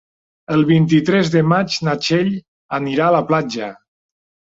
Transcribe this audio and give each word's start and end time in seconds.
El 0.55 0.63
vint-i-tres 0.69 1.29
de 1.35 1.45
maig 1.51 1.77
na 1.89 1.97
Txell 2.07 2.35
anirà 2.81 3.11
a 3.11 3.19
la 3.21 3.25
platja. 3.33 3.73